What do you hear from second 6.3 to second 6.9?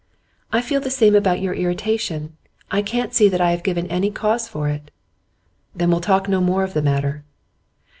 more of the